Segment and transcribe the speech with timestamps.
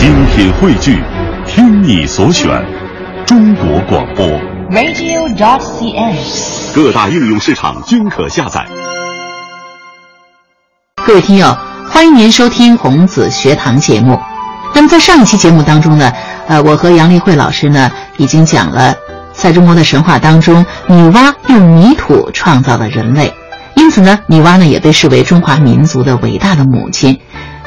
[0.00, 0.98] 精品汇聚，
[1.46, 2.48] 听你所选，
[3.26, 4.26] 中国广播。
[4.70, 6.16] radio.cn。
[6.74, 8.66] 各大应用市场均可下载。
[11.04, 11.54] 各位听友，
[11.90, 14.18] 欢迎您收听孔子学堂节目。
[14.74, 16.10] 那么在上一期节目当中呢，
[16.48, 18.94] 呃，我和杨丽慧老师呢已经讲了，
[19.34, 23.34] 在中国的神话当中，女娲用泥土创造了人类，
[23.74, 27.20] 因此呢，女娲呢也被视为中华民族的伟大的母亲。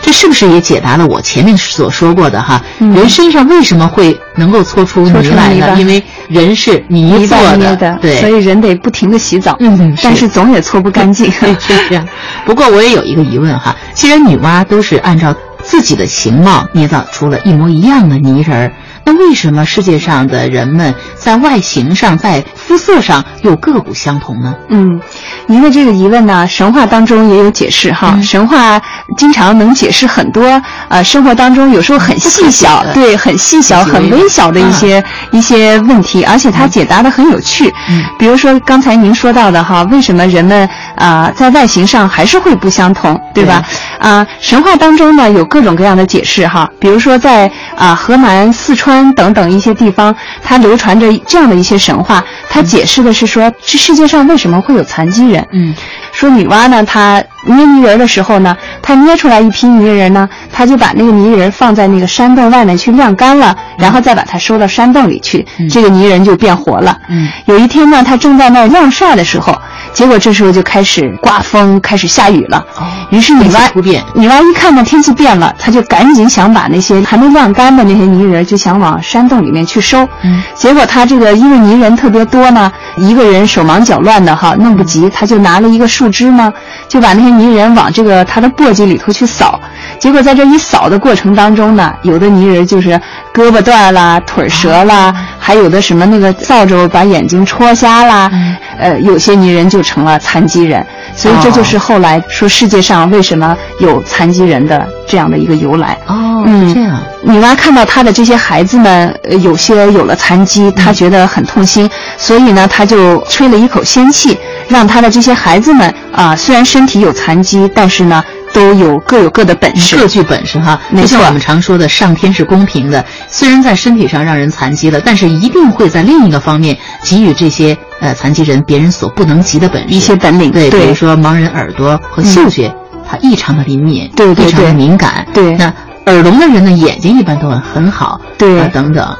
[0.04, 2.62] 这是不是也解答了我前面所说过的哈？
[2.80, 5.76] 嗯人身上为什么会能够搓出泥来呢？
[5.80, 11.32] 因为人是泥泥做的，对，所以人得不停的洗澡，嗯是但是总也搓不干净。
[11.32, 11.56] 是
[11.88, 12.06] 这样。
[12.46, 18.74] 不过我也有一个疑问哈，既然女娲都是按照自己的形貌捏造出了一模一样的泥人儿，
[19.06, 24.56] 那为什么世界上的人们在外形上、在肤色上又各不相同呢？
[24.70, 25.00] 嗯，
[25.46, 28.14] 您的这个疑问呢，神话当中也有解释哈。
[28.16, 28.82] 嗯神话
[29.16, 37.72] 经常能解释很多呃生活当中有时候很细小对，很细小、很微的很微小的一些、一些问题，而且它解答的很有趣。
[37.90, 43.62] 嗯比如说刚才您说到的哈，为什么人们啊、在外形上还是会不相同，对吧？
[44.00, 55.48] 啊、神话当中呢有各种各样的解释哈，比如说在啊、河南、四川等等一些地方，它流传着这样的一些神话，它解释的是说，这世界上为什么会有残疾人？
[55.52, 55.76] 嗯
[56.12, 66.98] 说女娲呢，她捏泥人的时候呢，他捏出来一批泥人呢，他就把那个泥人放在那个山洞外面去晾干了，然后再把它收到山洞里去，嗯这个泥人就变活了。
[67.10, 69.58] 嗯有一天呢，他正在那儿晾晒的时候，
[69.94, 72.66] 结果这时候就开始刮风，开始下雨了。
[72.80, 73.70] 哦于是女娲
[74.16, 80.08] 女娲一看到天气变了，她就赶紧想把那些还没晾干的那些泥人，就想往山洞里面去收。
[80.24, 86.52] 嗯结果她这个因为泥人特别多呢，一个人手忙脚乱的哈，弄不及，她就拿了一个树枝呢，
[86.88, 89.60] 就把那些泥人往这个他的簸箕里头去扫。
[90.00, 93.00] 结果在这一扫的过程当中呢，有的泥人就是
[93.34, 100.86] 胳膊断啦、腿儿折啦，还有的什么那个扫帚把眼睛戳瞎啦，嗯呃，有些泥人就成了残疾人。
[101.16, 105.98] 所以这就是后来说世界上为什么有残疾人的这样的一个由来。
[106.08, 107.00] 哦，嗯这样。
[107.22, 114.38] 女娲看到她的这些孩子们，呃有些有了残疾，她觉得很痛心，所以呢，她就吹了一口仙气，
[114.68, 119.98] 让她的这些孩子们啊、虽然身体有残疾，但是呢，都有各有各的本事。
[119.98, 123.04] 各具本事哈，就像我们常说的，上天是公平的。
[123.30, 132.74] 虽然在身体上让人残疾了，但是一定会在另一个方面给予这些呃残疾人别人所不能及的本事，一些本领对，对比如说盲人耳朵和嗅觉，
[133.10, 135.26] 它异常的灵敏，对对异常的敏感。
[135.34, 135.74] 对那
[136.06, 139.18] 耳聋的人呢，眼睛一般都很很好，对啊等等。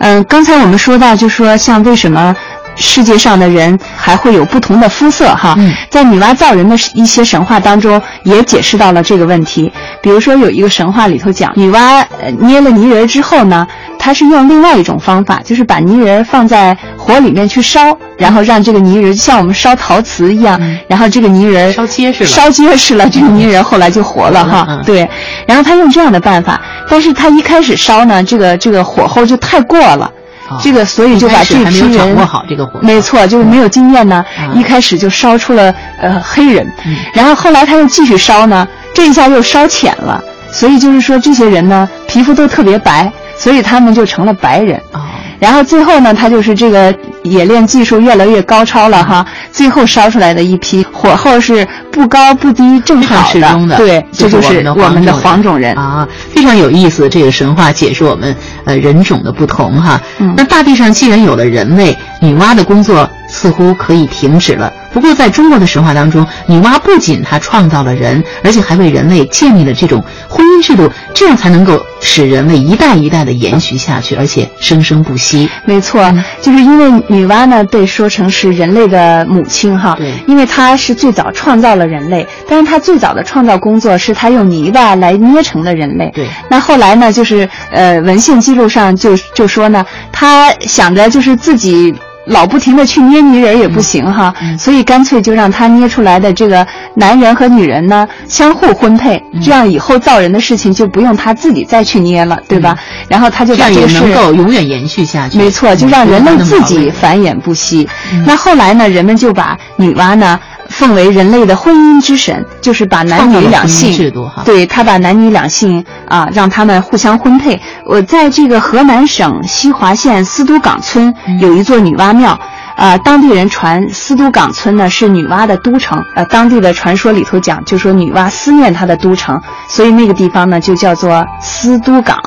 [0.00, 2.34] 嗯、刚才我们说到，就说像为什么
[2.76, 9.72] 世界上的人还会有不同的肤色哈，嗯在女娲造人的一些神话当中也解释到了这个问题。
[10.02, 13.66] 比如说有一个神话里头讲，女娲呃捏了泥人之后呢，
[13.98, 24.66] 她是用另外一种方法，就是把泥人放在火里面去烧，然后让这个泥人像我们烧陶瓷一样，嗯然后这个泥人烧结实了烧结实了，这个泥人后来就活了哈。
[24.68, 25.08] 嗯对，
[25.46, 30.10] 然后他用这样的办法，但是他一开始烧呢，这个这个火候就太过了。
[30.48, 36.96] 哦这个所以就把这批人掌握好这个火候没错，就是没有经验呢，嗯一开始就烧出了呃黑人，嗯。
[37.14, 40.22] 然后后来他又继续烧呢，这一下又烧浅了，
[40.52, 44.80] 所以就是说这些人呢皮肤都特别白，所以他们就成了白人。
[44.92, 45.00] 哦，
[45.38, 55.74] 然后最后呢，他就是这个冶炼技术越来越高超了哈，最后烧出来的一批火候是不高不低，正常好适中的，对，这就是我我们的黄种种人。
[55.74, 57.08] 啊，非常有意思。
[57.08, 58.34] 这个神话解释我们
[58.64, 60.00] 呃人种的不同哈。
[60.18, 64.72] 嗯那大地上既然有了人类，女娲的工作似乎可以停止了。
[64.94, 75.50] 不过在中国的神话当中，女娲不仅她创造了人，而且还为人类建立了这种婚姻制度，这样才能够使人类一代一代的延续下去，而且生生不息。
[75.64, 76.10] 没错，
[76.40, 86.10] 就是因为女娲呢被说成是人类的母亲哈，对因为她是最早创造了人类，但是她最早的创造工作是她用泥巴来捏成了人类。
[86.14, 91.92] 对那后来呢，就是呃文献记录上就就说呢，她想着就是自己。
[92.26, 102.76] 老不停的去捏泥人也不行哈，嗯所以干脆就让他捏出来的这个男人和女人呢相互婚配，嗯这样以后造人的事情就不用他自己再去捏了，对吧？
[103.08, 105.36] 然后他就嗯这个事能够永远延续下去。
[105.38, 107.88] 没错，就让人类自己嗯繁衍不息。
[108.26, 110.38] 那后来呢，人们就把女娲呢
[110.84, 117.58] 奉为人类的婚姻之神，就是把男女两性制度哈对他把男女两性啊，让他们互相婚配。
[117.86, 122.38] 我在这个河南省西华县司都岗村嗯有一座女娲庙。
[122.76, 132.18] 啊，当地人传司都岗村呢是女娲的都城，呃，当地的传说里头讲，就说女娲思念她的都城，所以那个地方呢就叫做司都岗。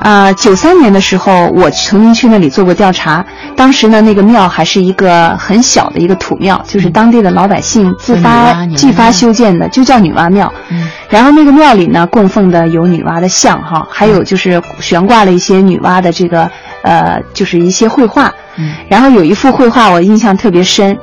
[0.00, 3.24] 啊，九三年的时候，我曾经去那里做过调查。
[3.56, 10.52] 当时呢，那个庙还是一个很小的一个土庙，就是当地的老百姓自发自发修建的，就叫女娲庙。
[10.68, 16.48] 嗯，然后那个庙里呢，供奉的有女娲的像哈，还有就是悬挂了一些女娲的这个
[16.82, 18.32] 呃，就是一些绘画。
[18.58, 20.96] 嗯，然后有一幅绘画我印象特别深。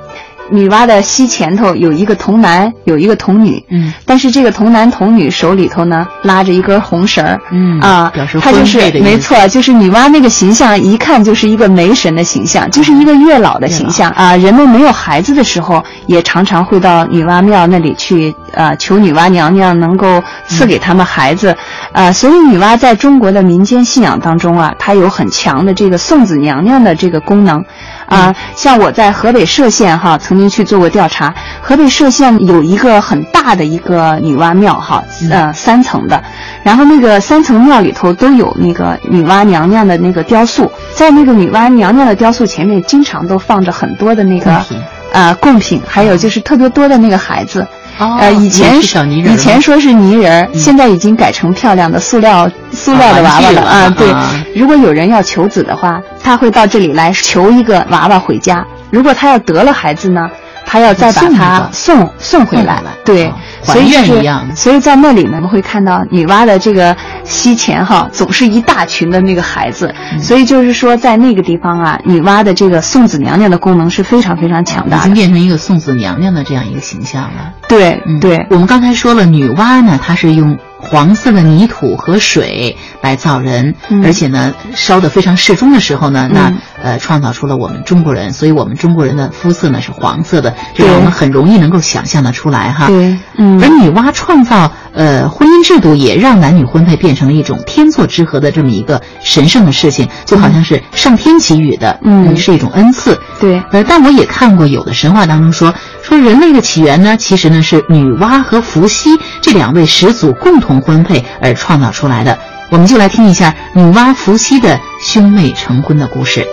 [0.51, 3.63] 女娲的膝前头有一个童男，有一个童女。
[3.69, 7.39] 嗯，但是这个童男童女手里头呢拉着一根红绳儿。
[7.51, 14.35] 嗯啊，表示他就是没错，就是女娲那个形象，一看就是一个媒神的形象，就是一个月老的形象啊。
[14.35, 21.55] 人们没有孩子的时候，也常常会到女娲庙那里去，呃，求女娲娘娘能够赐给他们孩子。
[21.93, 27.63] 啊，所以女娲在中国的民间信仰当中啊，她有很强的这个送子娘娘的这个功能。
[28.07, 31.33] 啊，像我在河北涉县哈，曾经去做过调查。
[31.61, 36.21] 河北涉县有一个很大的一个女娲庙哈，呃，三层的，
[36.63, 44.65] 然后那个三层庙里头都有那个女娲娘娘的那个雕塑，在那个女娲娘娘的雕塑前面，经常都放着很多的那个啊
[45.11, 47.67] 呃贡品，还有就是特别多的那个孩子。
[47.99, 53.95] 哦呃，以前是小泥人以前说是泥人，嗯现在已经改成漂亮的塑料塑料的娃娃了了啊。
[53.97, 58.65] 对啊，如果有人要求子的话，他会到这里来求一个娃娃回家。
[58.89, 60.29] 如果他要得了孩子呢，
[60.73, 62.81] 他要再把送一他送送回来。
[63.05, 69.93] 对哦，所以一样所以在那里呢，我们会看到女娲的这个膝前哈，总是一大群的那个孩子。
[70.13, 75.03] 嗯所以就是说，在那个地方啊，女娲的这个送子娘娘的功能是非常非常强大的。
[75.03, 77.53] 经变成一个送子娘娘的这样一个形象了。
[77.67, 84.03] 对嗯，对，我们刚才说了，女娲呢，她是用黄色的泥土和水来造人，嗯。
[84.05, 86.57] 而且呢，烧得非常适中的时候呢，那嗯。
[86.83, 92.87] 呃，创造出了我们中国人，所以我们中国人的肤色呢是黄色的，这对个我们很容易能够想象得出来哈。
[92.87, 93.61] 对，嗯。
[93.63, 103.19] 而女娲创造呃婚姻制度，也让男女婚配变成了一种天作之合的这么一个神圣的事情，就好像是上天给予的，嗯是一种恩赐。
[103.39, 109.09] 对，呃，但我也看过有的神话当中说，说人类的起源呢，其实呢是女娲和伏羲
[109.41, 112.37] 这两位始祖共同婚配而创造出来的。
[112.69, 116.47] 我们就来听一下女娲伏羲的兄妹成婚的故事。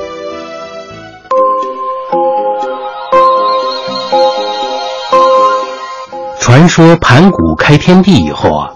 [6.50, 8.68] 传说盘古开天地以后啊，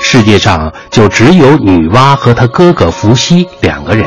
[0.00, 4.04] 世界上就只有女娲和她哥哥伏羲两个人。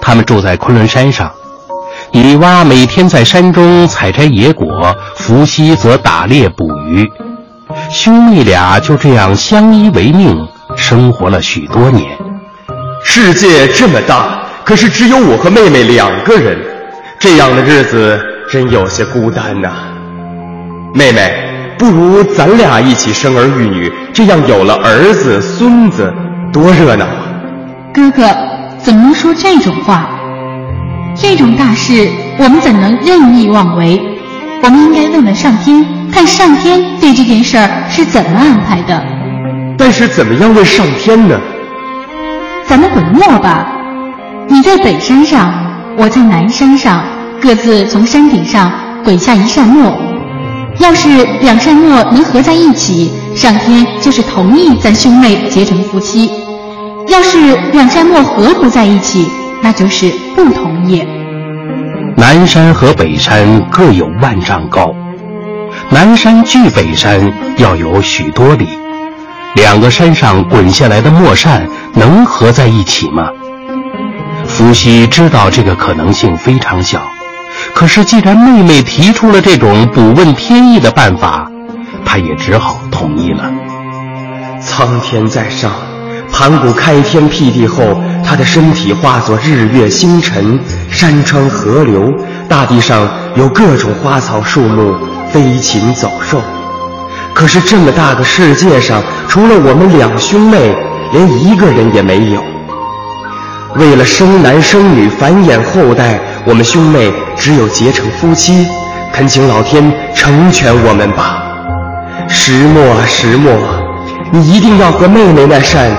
[0.00, 1.28] 他们住在昆仑山上，
[2.12, 7.10] 女娲每天在山中采摘野果，伏羲则打猎捕鱼。
[7.90, 12.16] 兄妹俩就这样相依为命，生活了许多年。
[13.02, 16.56] 世界这么大，可是只有我和妹妹两个人，
[17.18, 18.16] 这样的日子
[18.48, 19.72] 真有些孤单呐、
[20.94, 21.45] 妹妹，
[21.78, 26.12] 不如咱俩一起生儿育女，这样有了儿子孙子，
[26.50, 27.26] 多热闹啊！
[27.92, 28.22] 哥哥，
[28.78, 30.08] 怎么能说这种话？
[31.14, 32.08] 这种大事，
[32.38, 34.00] 我们怎能任意妄为？
[34.62, 39.04] 我们应该问问上天，看上天对这件事儿是怎么安排的。
[39.76, 41.38] 但是怎么样问上天呢？
[42.66, 43.66] 咱们滚磨吧，
[44.48, 45.52] 你在北山上，
[45.98, 47.04] 我在南山上，
[47.38, 48.72] 各自从山顶上
[49.04, 49.94] 滚下一扇磨。
[50.78, 51.08] 要是
[51.40, 56.28] 两扇磨能合在一起，上天就是同意咱兄妹结成夫妻；
[57.08, 59.26] 要是两扇磨合不在一起，
[59.62, 61.02] 那就是不同意。
[62.16, 64.94] 南山和北山各有万丈高，
[65.90, 68.68] 南山距北山要有许多里。
[69.54, 73.30] 两个山上滚下来的墨扇能合在一起吗？
[74.46, 77.02] 伏羲知道这个可能性非常小，
[77.76, 81.46] 可是既然妹妹提出了这种不问天意的办法，
[82.06, 83.52] 他也只好同意了。
[84.58, 85.70] 苍天在上，
[86.32, 90.58] 盘古开天辟地后，他的身体化作日月星辰、
[90.90, 92.10] 山川河流，
[92.48, 94.94] 大地上有各种花草树木、
[95.30, 96.40] 飞禽走兽。
[97.34, 100.74] 可是这么大个世界上，除了我们两兄妹，
[101.12, 102.42] 连一个人也没有。
[103.74, 108.66] 为了生男生女、繁衍后代，我们兄妹只有结成夫妻。
[109.12, 111.42] 恳请老天成全我们吧。
[112.28, 113.52] 石墨啊石墨，
[114.30, 115.90] 你一定要和妹妹那扇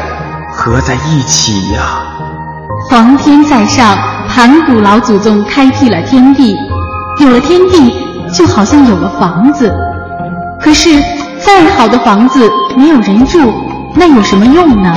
[0.54, 2.02] 合在一起呀、
[2.90, 3.98] 皇天在上，
[4.30, 6.56] 盘古老祖宗开辟了天地，
[7.20, 7.94] 有了天地，
[8.34, 9.74] 就好像有了房子。
[10.62, 11.02] 可是，
[11.40, 13.54] 再好的房子没有人住，
[13.96, 14.96] 那有什么用呢？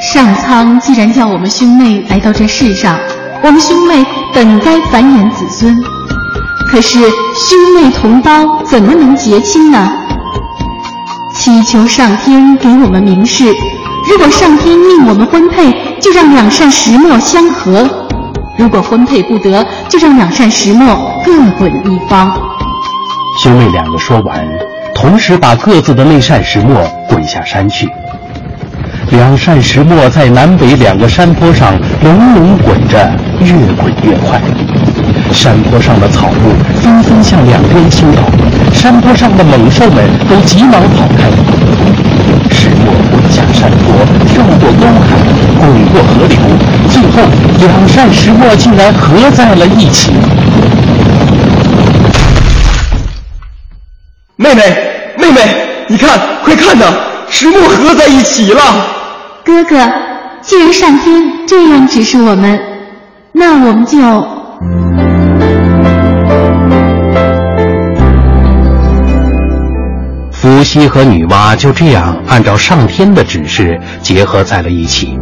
[0.00, 2.98] 上苍既然叫我们兄妹来到这世上，
[3.44, 5.76] 我们兄妹本该繁衍子孙。
[6.70, 6.98] 可是
[7.34, 9.92] 兄妹同胞怎么能结亲呢？
[11.34, 13.44] 祈求上天给我们明示，
[14.08, 17.84] 如果上天命我们婚配，就让两扇石磨相合；
[18.56, 22.32] 如果婚配不得，就让两扇石磨各滚一方。
[23.42, 24.46] 兄妹两个说完，
[24.94, 27.90] 同时把各自的那扇石磨滚下山去。
[29.10, 33.10] 两扇石磨在南北两个山坡上隆隆滚着，
[33.44, 34.40] 越滚越快。
[35.32, 38.22] 山坡上的草木纷纷向两边倾倒，
[38.72, 41.30] 山坡上的猛兽们都急忙跑开。
[42.50, 45.16] 石墨滚下山坡，跳过沟海，
[45.58, 46.36] 滚过河流，
[46.90, 47.22] 最后
[47.60, 50.12] 两扇石墨竟然合在了一起。
[54.36, 54.62] 妹妹，
[55.16, 55.40] 妹妹，
[55.88, 56.84] 你看，快看呐，
[57.30, 58.60] 石墨合在一起了。
[59.44, 59.76] 哥哥，
[60.42, 62.60] 既然上天这样指示我们，
[63.34, 63.98] 那我们就……
[70.30, 75.18] 伏羲和女娲就这样按照上天的指示结合在了一起。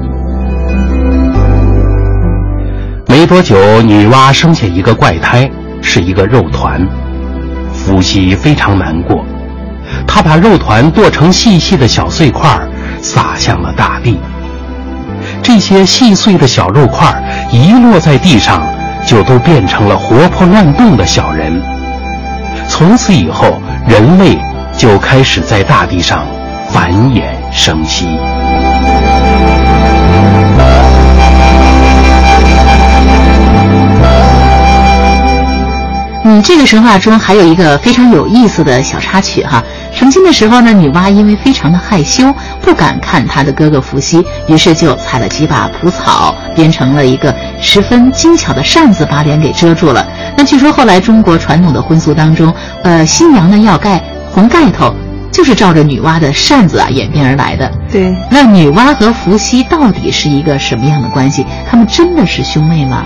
[3.06, 5.50] 没多久，女娲生下一个怪胎，
[5.82, 6.80] 是一个肉团。
[7.72, 9.24] 伏羲非常难过，
[10.06, 12.48] 他把肉团剁成细细的小碎块，
[13.00, 14.18] 撒向了大地。
[15.52, 17.12] 这些细碎的小肉块
[17.50, 18.62] 一落在地上，
[19.04, 21.60] 就都变成了活泼乱动的小人。
[22.68, 24.38] 从此以后，人类
[24.78, 26.24] 就开始在大地上
[26.68, 28.06] 繁衍生息。
[36.22, 39.60] 嗯，这个神话中还有一个非常有意思的小插曲哈。
[40.00, 50.08] 成亲的时候呢，女娲因为非常的害羞，不敢看她的哥哥伏羲，于是就采了几把蒲草，编成了一个十分精巧的扇子，把脸给遮住了。
[50.38, 52.50] 那据说后来中国传统的婚俗当中，
[52.82, 54.02] 呃，新娘呢要盖
[54.32, 54.94] 红盖头，
[55.30, 57.70] 就是照着女娲的扇子啊演变而来的。
[57.92, 61.44] 对，那女娲和伏羲到底是一个什么样的关系？
[61.70, 63.04] 他们真的是兄妹吗？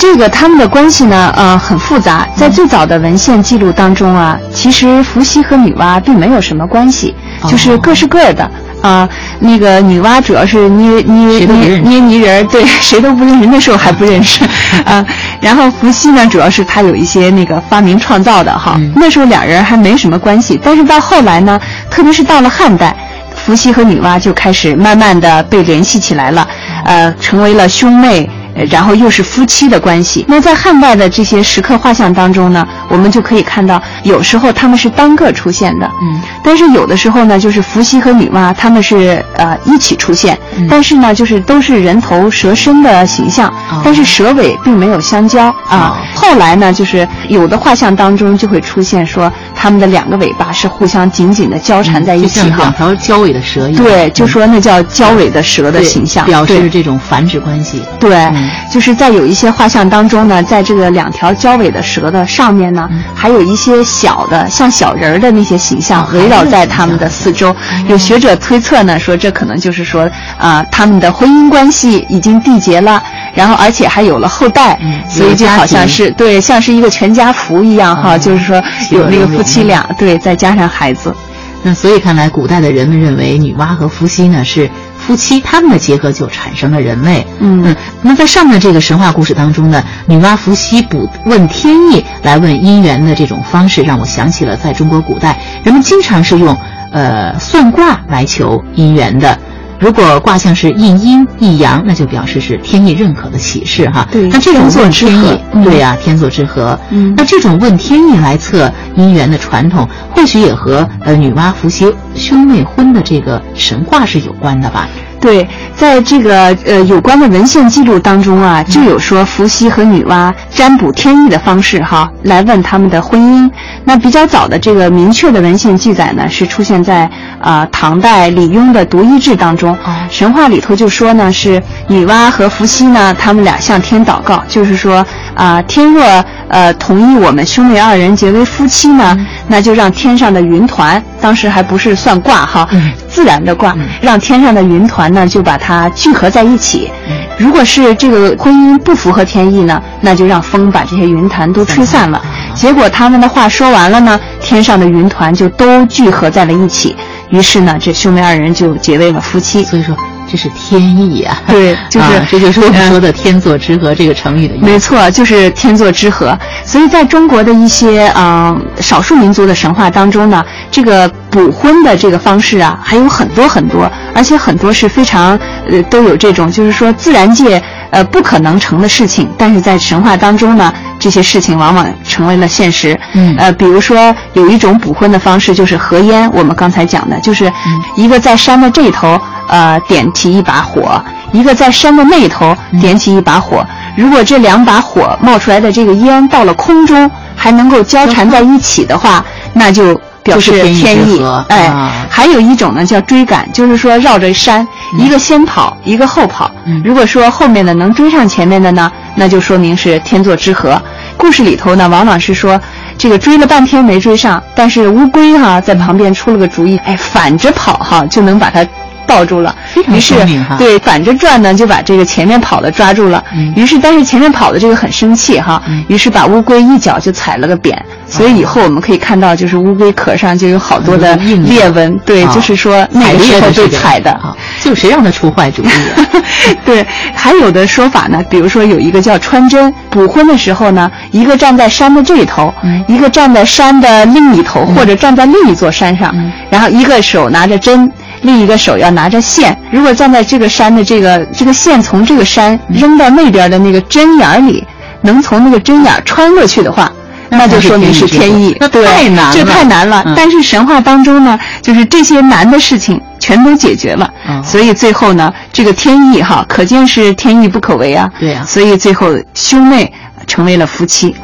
[0.00, 2.26] 这个他们的关系呢，呃，很复杂。
[2.34, 7.14] 在最早的文献记录当中啊，其实伏羲和女娲并没有什么关系，
[7.46, 9.06] 就是各是各的啊。
[9.38, 14.42] 那个女娲主要是捏捏捏捏泥人，对， 谁都不认识，那时候还不认识
[14.86, 15.04] 啊。
[15.38, 20.58] 然后伏羲呢，主要是他有一些那个发明创造的哈，那时候两人还没什么关系。
[20.64, 22.96] 但是到后来呢，特别是到了汉代，
[23.36, 26.48] 伏羲和女娲就开始慢慢的被联系起来了，
[26.86, 28.26] 呃，成为了兄妹。
[28.70, 30.24] 然后又是夫妻的关系。
[30.28, 40.38] 那在汉代的这些石刻画像当中呢，我们就可以看到，有时候他们是单个出现的，嗯，但是有的时候呢，就是伏羲和女娲他们是呃一起出现，
[40.68, 43.52] 但是呢，就是都是人头蛇身的形象，
[43.84, 45.96] 但是蛇尾并没有相交啊。
[46.14, 53.84] 后来呢，就是有的画像当中就会出现说，他们的两个尾巴是互相紧紧的交缠在一起，像两条交尾的蛇一样。
[53.84, 57.82] 对，就说那叫交尾的蛇的形象，表示这种繁殖关系。
[57.98, 58.26] 对。
[58.72, 67.54] 就是在有一些画像当中呢，在这个两条交尾的蛇的上面呢，还有一些小的像小人儿的那些形象围绕在他们的四周。
[67.86, 73.02] 有学者推测呢，说这可能就是说啊，他们的婚姻关系已经缔结了，
[73.34, 81.14] 然后而且还有了后代，所以就好像是对，像是一个全家福一样哈，就是说有那个夫妻俩，对，再加上孩子。
[81.62, 84.70] 那所以看来，古代的人们认为女娲和伏羲呢是。
[85.00, 87.26] 夫妻他们的结合就产生了人类。
[87.40, 96.56] 嗯，那在上面这个神话故事当中呢，女娲伏羲卜问天意来问姻缘的这种方式，让我想起了在中国古代人们经常是用
[96.92, 99.36] 呃算卦来求姻缘的。
[99.80, 104.06] 如果卦象是一阴一阳，那就表示是天意认可的启示哈。
[104.12, 106.78] 对，那这种问天意，对呀，天作之合。
[106.90, 114.86] 嗯，那这种问天意来测姻缘的传统，或许也和呃女娲伏羲兄妹婚的这个神话是有关的吧。
[115.20, 115.46] 对，
[115.76, 123.50] 在这个呃有关的文献记录当中啊，就有说伏羲和女娲占卜天意的方式哈，来问他们的婚姻。
[123.84, 129.76] 那比较早的这个明确的文献记载呢，是出现在啊唐代李邕的《独一志》当中。
[130.08, 136.02] 神话里头就说呢，是女娲和伏羲呢，他们俩向天祷告，就是说啊，天若
[136.48, 139.14] 呃同意我们兄妹二人结为夫妻呢，
[139.50, 142.68] 那就让天上的云团，当时还不是算卦哈。
[143.08, 146.88] 自然的卦，让天上的云团呢就把它聚合在一起。
[147.36, 152.22] 如果是这个婚姻不符合天意呢，那就让风把这些云团都吹散了。
[152.54, 156.94] 结果他们的话说完了呢，天上的云团就都聚合在了一起。
[157.30, 159.64] 于是呢，这兄妹二人就结为了夫妻。
[159.64, 159.96] 所以说，
[160.30, 164.64] 这是天意啊、对 就是啊这就是我们说的“天作之合”这个成语的意思。
[164.64, 166.38] 没错，就是天作之合。
[166.64, 177.60] 所以在中国的一些呃少数民族的神话当中呢，这个补婚的这个方式啊，还有很多很多，而且很多是非常呃都有这种，就是说自然界
[177.90, 182.98] 呃不可能成的事情，但是在神话当中呢，这些事情往往成为了现实。
[183.14, 191.02] 嗯呃，比如说有一种补婚的方式就是合烟，我们刚才讲的，就是嗯一个在山的这头呃点起一把火，
[191.32, 193.66] 一个在山的那头嗯点起一把火。
[193.96, 201.22] 如果这两把火冒出来的这个烟到了空中还能够交缠在一起的话，那就表示天意。
[201.48, 204.66] 哎啊，还有一种呢叫追赶，就是说绕着山，
[204.96, 206.50] 一个先跑，一个后跑。
[206.66, 210.80] 嗯如果说后面的能追上前面的呢，那就说明是天作之合。
[211.16, 212.58] 故事里头呢，往往是说
[212.96, 218.64] 这个追了半天没追上，但是乌龟哈、在旁边出了个主意，哎，反着跑哈、就能把它
[219.10, 219.52] 抱住了。
[219.88, 220.14] 于是
[220.56, 223.22] 对反着转呢，就把这个前面跑的抓住了。
[223.34, 227.76] 嗯于是但是前面跑的这个很生气哈、嗯于是把乌龟一脚就踩了个扁。
[228.06, 234.16] 所以以后我们可以看到，就是乌龟壳上就有好多的裂纹，对，啊就是说那个时候被裂的这个踩的。
[234.20, 236.22] 好，就谁让他出坏主意啊？
[236.64, 247.90] 对，还有的说法呢，比如说有一个叫穿针，补婚的时候呢，一个站在山的这一头，嗯一个站在山的另一头，或者站在另一座山上，嗯然后一个手拿着针。
[248.22, 254.64] 另一个手要拿着线，如果站在这个山的这个这个线从这个山扔到那边的那个针眼儿里，
[255.02, 256.92] 能从那个针眼儿穿过去的话，
[257.30, 258.56] 那就说明是天意。
[258.60, 260.02] 那对太难了这太难了。
[260.06, 268.10] 嗯但是神话当中呢，就是这些难的事情全都解决了，哦所以最后呢，这个天意哈，可见是天意不可违啊。
[268.18, 269.90] 对啊所以最后兄妹
[270.26, 271.14] 成为了夫妻。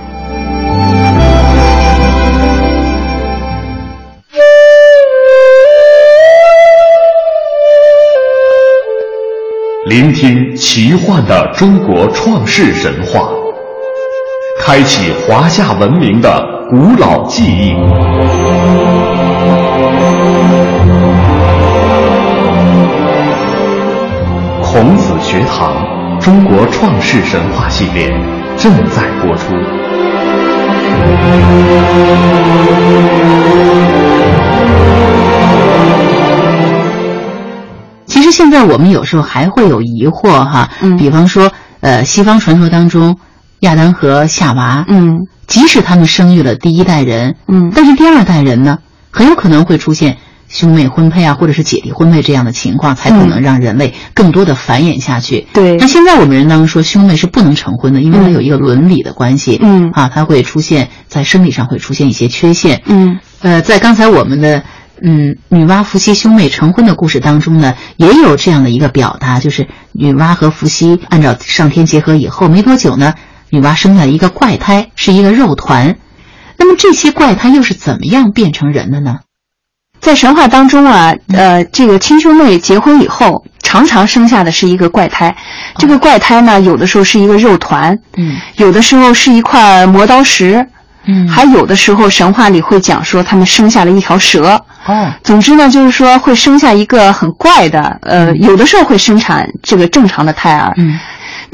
[9.88, 13.31] 聆听奇幻的中国创世神话，
[14.61, 17.73] 开启华夏文明的古老记忆。
[24.61, 28.09] 孔子学堂中国创世神话系列
[28.56, 29.54] 正在播出。
[38.17, 40.97] 其实现在我们有时候还会有疑惑哈，嗯。
[40.97, 43.19] 比方说，呃，西方传说当中，
[43.61, 45.26] 亚当和夏娃，嗯。
[45.47, 47.71] 即使他们生育了第一代人，嗯。
[47.75, 48.79] 但是第二代人呢，
[49.11, 50.17] 很有可能会出现
[50.49, 55.41] 兄妹婚配啊，或者是姐弟婚配这样的情况，才可能让人类更多的繁衍下去。
[55.41, 55.76] 嗯对。
[55.76, 59.91] 那现在我们人当中说兄妹是不能成婚的，因为它嗯有一个伦理的关系，嗯。
[59.93, 63.19] 啊，它会出现在生理上会出现一些缺陷，嗯。
[63.43, 64.63] 呃，在刚才我们的
[65.02, 73.15] 嗯女娲、伏羲兄妹成婚的故事当中呢，也有这样的一个表达，就是女娲和伏羲按照上天结合以后没多久呢，
[73.50, 75.97] 女娲生下了一个怪胎，是一个肉团。
[76.59, 79.19] 那么这些怪胎又是怎么样变成人的呢？
[80.00, 85.35] 在神话当中啊，呃，这个亲兄妹结婚以后，常常生下的是一个怪胎。
[85.78, 90.67] 这个怪胎呢，有的时候是一个肉团，嗯有的时候是一块磨刀石，
[91.06, 94.63] 嗯还有的时候神话里会讲说他们生下了一条蛇。
[94.87, 100.73] 哦，总之呢，就是说会生下一个很怪的，呃，有的时候会生产这个正常的胎儿。
[100.77, 100.99] 嗯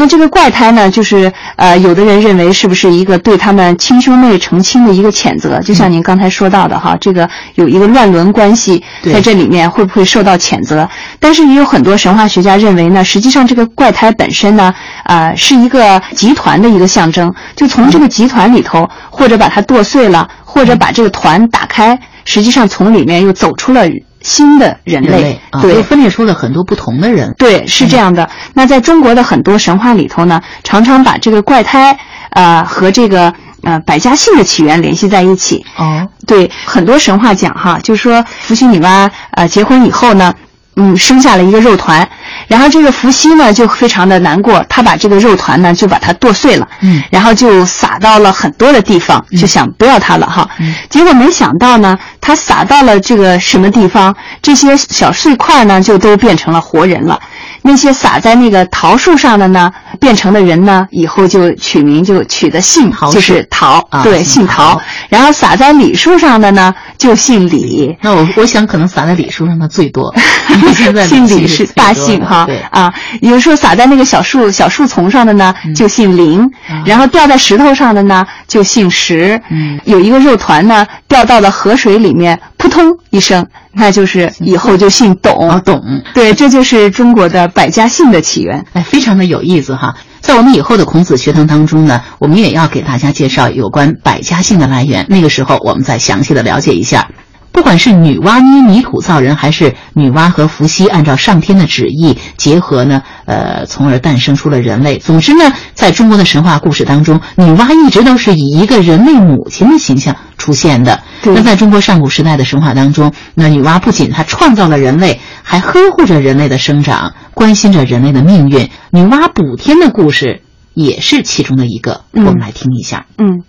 [0.03, 5.61] 那这个怪胎呢，就是呃，有的人认为是不是一个对他们亲兄妹成亲的一个谴责？
[5.61, 10.89] 就像您刚才说到的哈，这个有一个乱伦关系在这里面，会不会受到谴责？
[11.21, 23.87] 但是也有很多神话学家认为呢，实际上这个怪胎本身呢，啊、是一个集团的一个象征，就从这个集团里头，或者把它剁碎了，或者把这个团打开，实际上从里面又走出了
[24.23, 25.11] 新的人类。
[25.11, 27.35] 人类啊，对，分裂出了很多不同的人。
[27.39, 28.29] 对，是这样的。
[28.55, 31.99] 那在中国的很多神话里头呢，常常把这个怪胎，
[32.31, 33.33] 呃，和这个
[33.63, 35.65] 呃百家姓的起源联系在一起。
[35.77, 40.33] 哦，对，很多神话讲哈，就是说伏羲女娲呃结婚以后呢，
[40.77, 42.09] 嗯，生下了一个肉团，
[42.49, 50.49] 然后这个伏羲呢就非常的难过，他把这个肉团呢就把它剁碎了，嗯然后就撒到了很多的地方，就想不要它了哈。
[50.59, 57.21] 嗯结果没想到呢，他撒到了这个什么地方，这些小碎块呢就都变成了活人了。
[57.63, 64.83] 那些撒在那个桃树上的呢，变成的人呢，以后就取名就取的姓桃就是桃，啊对，姓姓陶陶。
[65.09, 67.97] 然后撒在李树上的呢，就姓李。
[68.01, 70.13] 那我我想可能撒在李树上的最多，
[70.75, 72.93] 现在姓李是大姓哈对啊。
[73.21, 76.51] 有时候撒在那个小树小树丛上的呢，嗯就姓林，
[76.85, 79.41] 然后掉在石头上的呢，就姓石。
[79.51, 85.51] 嗯有一个肉团呢，掉到了河水里面，扑通一声，那就是以后就姓董。
[85.51, 85.83] 啊，董。
[86.15, 88.65] 对，这就是中国的百家姓的起源。
[88.73, 89.97] 哎，非常的有意思哈。
[90.21, 95.07] 在我们以后的孔子学堂当中呢，我们也要给大家介绍有关百家姓的来源。
[95.09, 97.09] 那个时候，我们再详细的了解一下。
[97.53, 104.99] 不管是女娲捏泥土造人，还是女娲和伏羲按照上天的旨意结合呢，呃，从而诞生出了人类。
[104.99, 111.03] 总之呢，在中国的神话故事当中，女娲一直都是以一个人类母亲的形象出现的。
[111.25, 118.71] 那在中国上古时代的神话当中，那女娲不仅她创造了人类，还呵护着人类的生长，关心着人类的命运。
[118.91, 120.43] 女娲补天的故事
[120.75, 123.07] 也是其中的一个，嗯我们来听一下。
[123.19, 123.45] 嗯。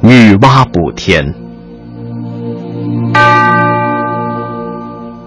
[0.00, 1.34] 女娲补天。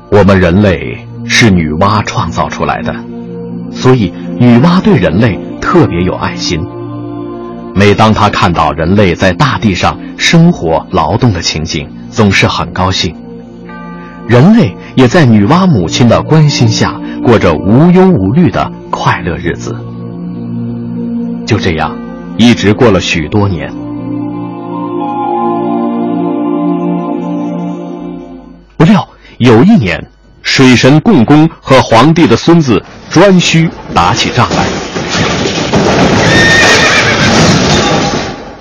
[0.10, 2.94] 我们人类是女娲创造出来的，
[3.72, 6.66] 所以女娲对人类特别有爱心。
[7.76, 13.16] 每当她看到人类在大地上生活劳动的情景，总是很高兴。
[14.28, 19.74] 人类也在女娲母亲的关心下，过着无忧无虑的快乐日子。
[21.46, 21.98] 就这样，
[22.38, 23.72] 一直过了许多年。
[28.76, 29.98] 不料有一年，
[30.42, 34.66] 水神共工和皇帝的孙子颛顼打起仗来。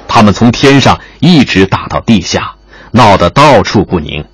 [0.06, 2.52] 他们从天上一直打到地下，
[2.92, 4.24] 闹得到处不宁。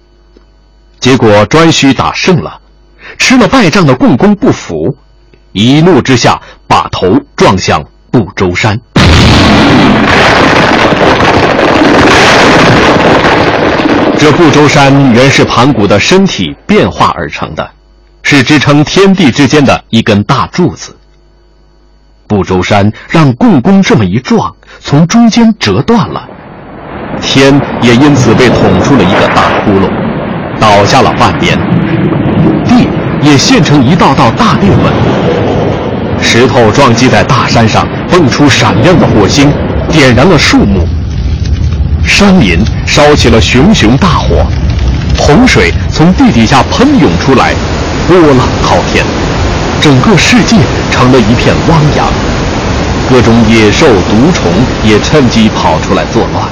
[1.03, 2.61] 结果颛顼打胜了，
[3.19, 4.97] 吃了败仗的共工不服，
[5.51, 8.79] 一怒之下把头撞向不周山。
[14.17, 17.69] 这不周山原是盘古的身体变化而成的，
[18.23, 20.97] 是支撑天地之间的一根大柱子。
[22.29, 26.29] 不周山让共工这么一撞，从中间折断了，
[27.21, 29.91] 天也因此被捅出了一个大窟窿，
[30.63, 31.59] 倒下了半边，
[32.65, 32.87] 地
[33.21, 36.23] 也陷成一道道大裂纹。
[36.23, 39.53] 石头撞击在大山上，蹦出闪亮的火星，
[39.91, 40.87] 点燃了树木。
[42.07, 44.47] 山林烧起了熊熊大火，
[45.19, 47.55] 洪水从地底下喷涌出来，
[48.07, 49.05] 波浪滔天，
[49.81, 50.57] 整个世界
[50.93, 52.07] 成了一片汪洋。
[53.11, 54.53] 各种野兽、毒虫
[54.85, 56.47] 也趁机跑出来作乱，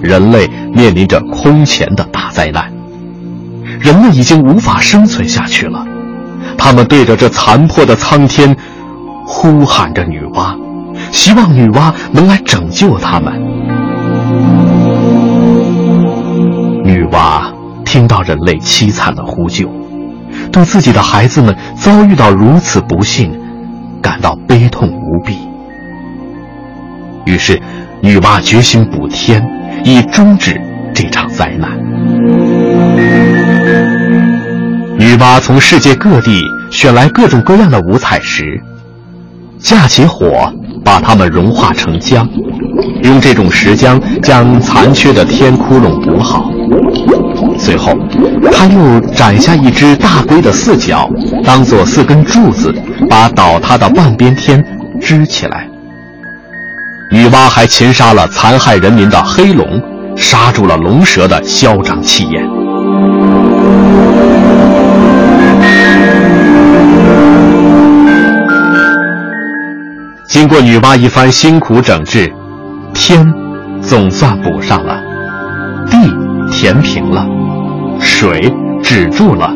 [0.00, 2.79] 人类面临着空前的大灾难。
[3.80, 5.84] 人们已经无法生存下去了，
[6.58, 8.54] 他们对着这残破的苍天，
[9.26, 10.54] 呼喊着女娲，
[11.10, 13.32] 希望女娲能来拯救他们。
[16.84, 17.52] 女娲
[17.84, 19.68] 听到人类凄惨的呼救，
[20.52, 23.32] 对自己的孩子们遭遇到如此不幸，
[24.02, 25.38] 感到悲痛无比。
[27.24, 27.60] 于是，
[28.02, 29.42] 女娲决心补天，
[29.84, 30.60] 以终止
[30.94, 31.69] 这场灾难。
[34.98, 38.60] 女娲从世界各地选来各种各样的五彩石，
[39.58, 40.52] 架起火，
[40.84, 42.26] 把它们融化成浆，
[43.02, 46.50] 用这种石浆将残缺的天窟窿补好。
[47.58, 47.92] 随后，
[48.52, 51.10] 他又斩下一只大龟的四角，
[51.44, 52.72] 当做四根柱子，
[53.08, 54.64] 把倒塌的半边天
[55.00, 55.68] 支起来。
[57.10, 59.66] 女娲还擒杀了残害人民的黑龙，
[60.16, 62.59] 杀住了龙蛇的嚣张气焰。
[70.30, 72.32] 经过女娲一番辛苦整治，
[72.94, 73.26] 天
[73.82, 74.96] 总算补上了，
[75.90, 75.98] 地
[76.52, 77.26] 填平了，
[77.98, 78.40] 水
[78.80, 79.52] 止住了，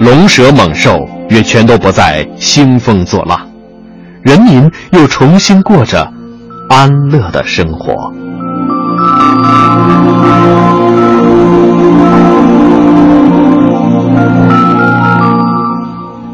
[0.00, 0.98] 龙蛇猛兽
[1.30, 3.38] 也全都不再兴风作浪，
[4.20, 6.12] 人民又重新过着
[6.68, 7.94] 安乐的生活。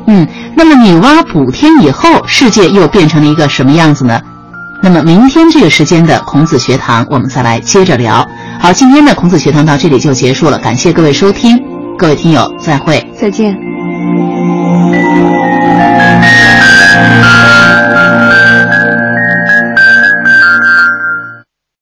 [0.06, 4.20] 嗯，那么女娲补天以后世界又变成了一个什么样子呢？
[4.84, 8.26] 那么明天这个时间的孔子学堂我们再来接着聊。
[8.60, 11.56] 好今天的孔子学堂到这里就结束了感谢各位收听
[11.96, 13.00] 各位听友再会。
[13.20, 13.56] 再见。